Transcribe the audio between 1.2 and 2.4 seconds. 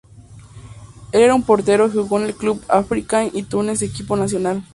era un Portero y jugó en el